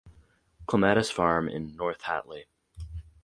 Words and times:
Clematis 0.65 1.11
Farm 1.11 1.47
in 1.47 1.75
North 1.75 2.01
Hatley. 2.05 2.45